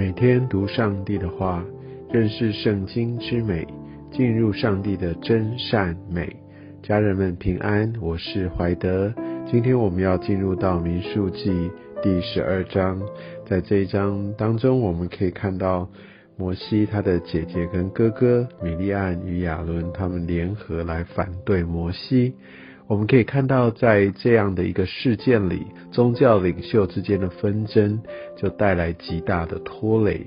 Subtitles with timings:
[0.00, 1.62] 每天读上帝的话，
[2.10, 3.68] 认识圣经之美，
[4.10, 6.34] 进入上帝的真善美。
[6.82, 9.12] 家人们平安，我是怀德。
[9.50, 11.70] 今天我们要进入到民数记
[12.02, 12.98] 第十二章，
[13.46, 15.86] 在这一章当中，我们可以看到
[16.34, 22.32] 摩西他的姐姐跟哥哥米利安与亚伦他们联合来反对摩西。
[22.90, 28.02] 我们可以看到，在这样的一个事件里，宗教领袖之间的纷争
[28.36, 30.26] 就带来极大的拖累。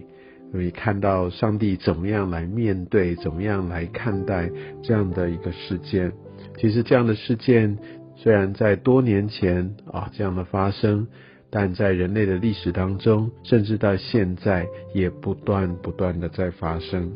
[0.54, 4.50] 可以看到上帝怎么样来面对，怎么样来看待
[4.82, 6.14] 这样的一个事件。
[6.58, 7.78] 其实这样的事件
[8.16, 11.06] 虽然在多年前啊这样的发生，
[11.50, 17.12] 但在人类的历史当中，甚至到现在也不断不断的在发生。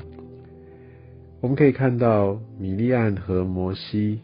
[1.39, 4.19] 我们可以看到米利安和摩西。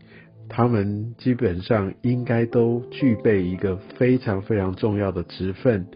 [0.56, 5.88] 他们基本上应该都具备一个非常非常重要的职分，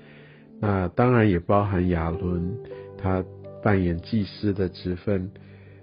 [0.60, 2.58] 那当然也包含亚伦，
[2.98, 3.24] 他
[3.62, 5.30] 扮演祭司的职分。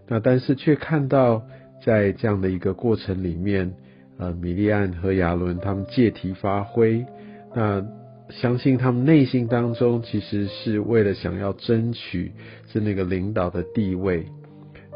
[0.08, 1.40] 那但是却看到
[1.86, 3.72] 在这样的一个过程里面，
[4.18, 7.06] 呃，米利安和亚伦他们借题发挥，
[7.54, 7.86] 那
[8.30, 12.32] 相信他们内心当中其实是为了想要争取
[12.72, 14.26] 是那个领导的地位，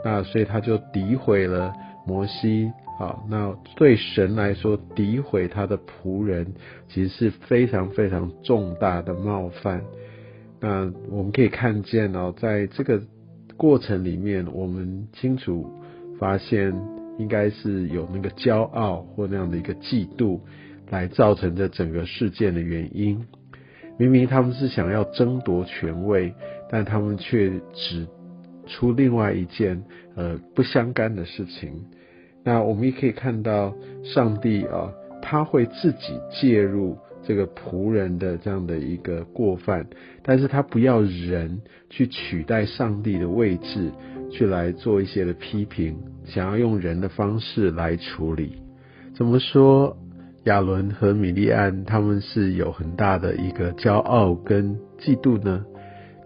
[0.05, 1.73] 那所以他就诋毁了
[2.05, 2.73] 摩西。
[2.99, 6.55] 好，那对神来说，诋毁他的仆人，
[6.89, 9.85] 其实是非常非常重大的冒犯。
[10.59, 13.01] 那我们可以看见哦，在这个
[13.57, 15.71] 过程里面，我们清楚
[16.19, 16.75] 发现，
[17.21, 20.41] 应该是有那个骄傲或那样的一个嫉妒，
[20.91, 23.25] 来造成这整个事件的原因。
[23.97, 26.35] 明明他们是想要争夺权位，
[26.69, 28.09] 但他们却指
[28.67, 29.85] 出另外一件
[30.17, 31.85] 呃不相干的事情。
[32.49, 39.87] 那我们也可以看到，上帝啊，他会自己介入这个仆人的这样的一个过犯，
[40.23, 41.61] 但是他不要人
[41.91, 43.93] 去取代上帝的位置，
[44.31, 45.95] 去来做一些的批评，
[46.25, 48.63] 想要用人的方式来处理。
[49.15, 49.95] 怎么说？
[50.45, 55.67] 亚伦和米利安他们是有很大的一个骄傲跟嫉妒呢？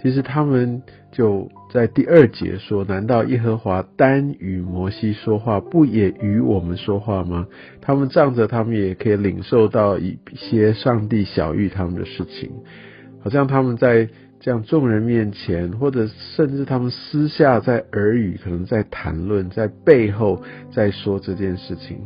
[0.02, 1.48] 其实他们就。
[1.72, 7.46] 在第二节说：“难道耶和华单与摩西说话，不也与我们说话吗？
[7.80, 12.50] 他们仗着他们也可以领受到一些上帝小谕他们的事情，
[13.22, 14.06] 好像他们在
[14.38, 22.02] 这样众人面前，或者甚至他们私下在耳语，可能在谈论，在背后在说这件事情。”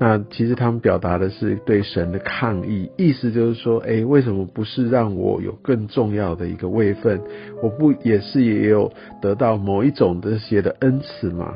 [0.00, 7.20] 那其实他们表达的是对神的抗议，意思就是说，哎，为什么不是让我有更重要的一个位分？
[7.62, 11.54] 我不也是也有得到某一种这些的恩赐吗？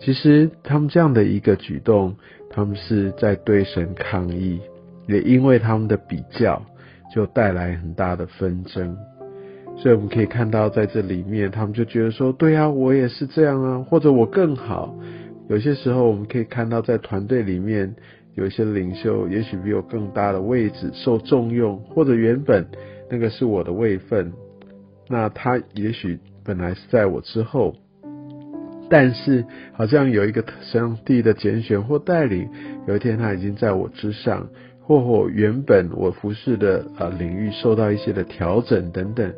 [0.00, 2.16] 其实他们这样的一个举动，
[2.50, 4.60] 他们是在对神抗议，
[5.06, 6.60] 也因为他们的比较，
[7.14, 8.96] 就带来很大的纷争。
[9.76, 14.92] 所以我们可以看到在这里面，他们就觉得说，对啊，我也是这样啊，或者我更好。
[15.48, 17.94] 有些时候，我们可以看到，在团队里面，
[18.34, 22.66] 有一些领袖，也许比我更大的位置，受重用，或者原本
[23.08, 24.32] 那个是我的位分，
[25.08, 27.76] 那他也许本来是在我之后，
[28.90, 32.48] 但是好像有一个上帝的拣选或带领，
[32.88, 34.48] 有一天他已经在我之上，
[34.80, 39.32] 或或原本我服侍的呃领域受到一些的调整等等，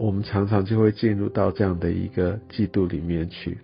[0.00, 3.58] 我们常常就会进入到这样的一个嫉妒里面去。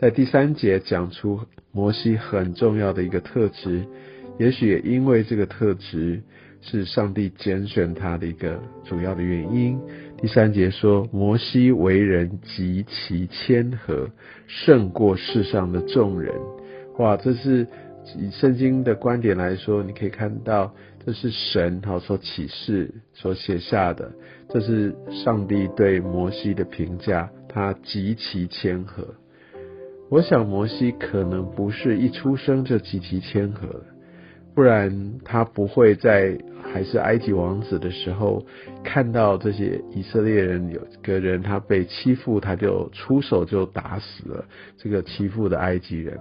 [0.00, 1.40] 在第三节讲出
[1.72, 3.84] 摩西很重要的一个特质，
[4.38, 6.22] 也许也因为这个特质
[6.62, 9.78] 是上帝拣选他的一个主要的原因。
[10.16, 14.08] 第三节说摩西为人极其谦和，
[14.46, 16.34] 胜过世上的众人。
[16.96, 17.66] 哇，这是
[18.18, 20.74] 以圣经的观点来说，你可以看到
[21.04, 24.10] 这是神所启示所写下的，
[24.48, 29.06] 这是上帝对摩西的评价，他极其谦和。
[30.10, 33.68] 我想摩西可能不是一出生就极其谦和
[34.56, 36.36] 不然他不会在
[36.72, 38.44] 还是埃及王子的时候
[38.82, 44.44] 看到这些以色列人有个人他被欺负，他就出手就打死了
[44.76, 46.18] 这个欺负的埃及人，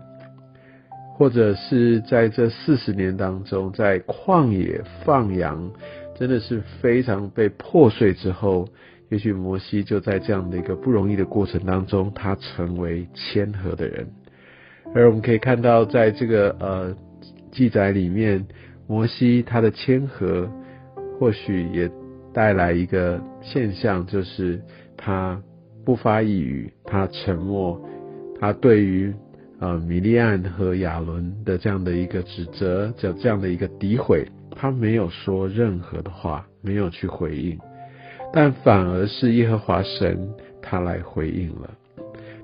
[1.17, 5.71] 或者是在这四十年当中在旷野放羊，
[6.15, 8.67] 真的是非常被破碎之后。
[9.09, 14.07] 也许摩西就在这样的一个不容易的过程当中，他成为谦和的人。
[14.93, 16.95] 而我们可以看到，在这个呃
[17.51, 18.45] 记载里面，
[18.87, 20.49] 摩西他的谦和，
[21.19, 21.89] 或许也
[22.33, 24.61] 带来一个现象，就是
[24.95, 25.41] 他
[25.83, 27.79] 不发一语，他沉默，
[28.39, 29.13] 他对于
[29.59, 37.59] 呃米利安和亚伦的这样的一个指责，这这样的一个诋毁，他没有说任何的话，没有去回应。
[38.31, 40.29] 但反而是耶和华神
[40.61, 41.69] 他来回应了。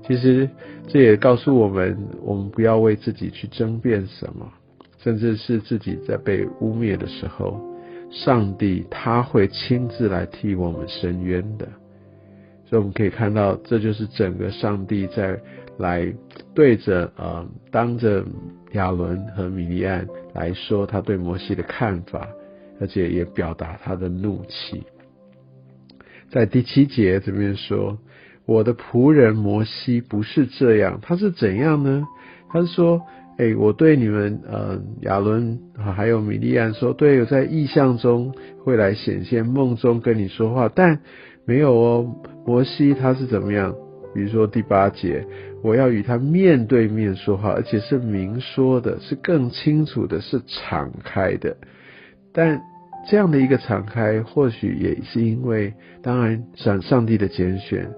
[0.06, 0.48] 其实
[0.86, 4.48] 这也告诉我们，我们不要为自己去争辩什么，
[4.98, 7.60] 甚至是自己在被污蔑的时候，
[8.10, 11.66] 上帝他会亲自来替我们伸冤的。
[12.68, 15.38] 所以我们可以看到，这就是整个上帝在
[15.78, 16.12] 来
[16.54, 18.24] 对着呃当着
[18.72, 22.28] 亚伦和米利安来说他对摩西的看法，
[22.80, 24.84] 而且也表达他的怒气。
[26.36, 27.96] 在第七节这边说。
[28.44, 32.06] 我的仆人摩西不是这样，他是怎样呢？
[32.50, 33.02] 他是说，
[33.38, 35.58] 哎，我对你们，呃，亚伦
[35.96, 41.00] 还有米利安说，对，有在意象中会来显现，梦中跟你说话，但
[41.44, 42.14] 没有哦。
[42.46, 43.74] 摩西他是怎么样？
[44.14, 45.26] 比如说第八节，
[45.64, 51.56] 我要与他面对面说话，而且是明说的，是更清楚的，是敞开的。
[52.32, 52.60] 但
[53.06, 55.72] 这样的一个敞开，或许也是因为，
[56.02, 57.88] 当然上上帝的拣选。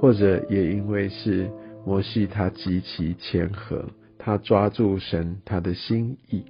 [0.00, 1.46] 或者也因为是
[1.84, 3.84] 摩西他极其谦和，
[4.18, 6.42] 他抓住神他的心意。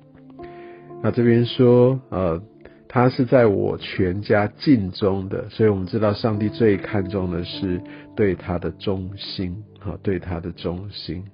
[1.02, 2.40] 那这边说，呃，
[2.86, 7.80] 他是在我全家尽忠的，所以我们知道上帝最看重的是
[8.14, 11.24] 对他的忠心，哈，对他的忠心。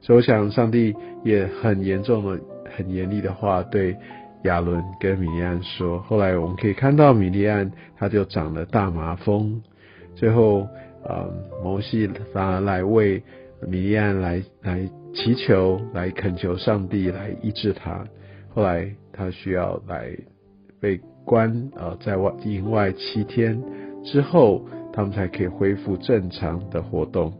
[0.00, 2.40] 所以我想上帝也很严重的、
[2.74, 3.94] 很严厉的话对
[4.44, 6.00] 亚伦跟米利安说。
[6.00, 9.62] 后来我们可以看到米利安他就长了大麻风，
[10.14, 10.66] 最后。
[11.04, 11.32] 呃，
[11.62, 13.22] 摩西反而来为
[13.66, 18.04] 米利安来来祈求，来恳求上帝来医治他。
[18.50, 20.10] 后来他需要来
[20.80, 23.62] 被关呃在外营外七天
[24.04, 27.32] 之后，他们才可以恢复正常的活动。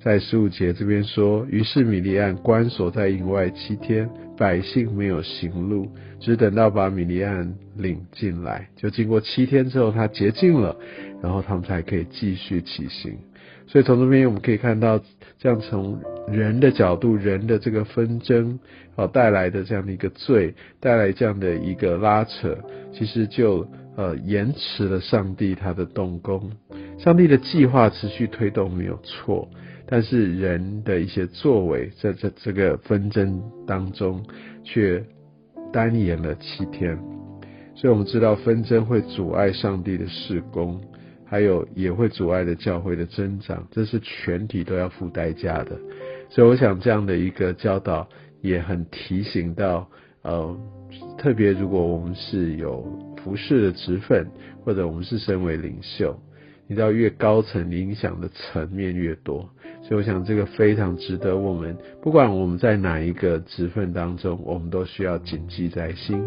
[0.00, 5.88] 在十五节这边说，于是米利安关锁在营外七天，百姓没有行路，
[6.20, 8.68] 只等到把米利安领进来。
[8.76, 10.76] 就经过七天之后，他洁净了。
[11.22, 13.16] 然后他们才可以继续起行，
[13.66, 15.00] 所以从这边我们可以看到，
[15.38, 15.98] 这样从
[16.28, 18.58] 人的角度，人的这个纷争
[18.94, 22.58] 啊带来的这样的一个罪，带来这样的一个拉扯，
[22.92, 23.66] 其实就
[23.96, 26.52] 呃延迟了上帝他的动工。
[26.98, 29.48] 上帝的计划持续推动没有错，
[29.86, 34.24] 但是人的一些作为，在这这个纷争当中
[34.64, 35.04] 却
[35.72, 36.98] 单延了七天，
[37.74, 40.80] 所以我们知道纷争会阻碍上帝的事工。
[41.26, 45.76] 还有也会阻碍的教会的增长，这是全体都要付代价的。
[46.28, 48.06] 所以我想这样的一个教导
[48.40, 49.88] 也很提醒到，
[50.22, 50.56] 呃，
[51.18, 52.86] 特别如果我们是有
[53.24, 54.28] 服饰的职份，
[54.64, 56.16] 或者我们是身为领袖，
[56.66, 59.50] 你知道越高层影响的层面越多，
[59.82, 66.22] 所以我想这个非常值得我们，不管我们在哪一个职分当中，我们都需要谨记在心。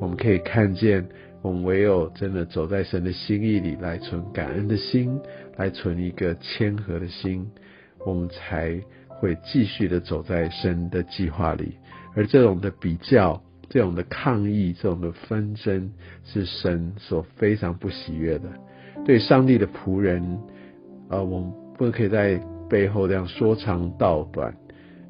[0.00, 1.06] 我们可以看见。
[1.42, 5.20] 我们唯有真的走在神的心意里，来存感恩的心，
[5.56, 7.46] 来存一个谦和的心，
[8.04, 11.74] 我们才会继续的走在神的计划里。
[12.16, 15.92] 而这种的比较、这种的抗议、这种的纷争，
[16.24, 18.48] 是神所非常不喜悦的。
[19.04, 20.38] 对上帝的仆人，
[21.08, 24.52] 呃，我们不可以在背后这样说长道短，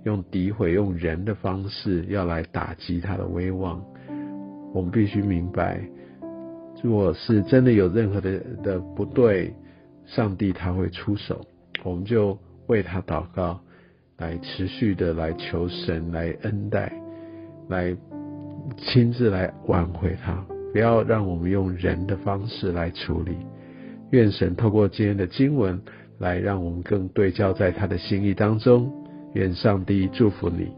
[0.05, 3.83] 用诋毁、用人的方式要来打击他的威望。
[4.75, 5.81] 我们必须明白。
[6.83, 9.55] 如果是真的有任何的的不对，
[10.05, 11.41] 上帝他会出手，
[11.83, 13.59] 我们就为他祷告，
[14.19, 16.93] 来持续的来求神来恩待，
[17.69, 17.97] 来
[18.77, 23.35] 亲自来挽回他，不要让我们用人的方式来处理。
[24.11, 25.81] 愿神透过今天的经文，
[26.19, 28.91] 来让我们更对焦在他的心意当中。
[29.35, 30.69] 愿上帝祝福你。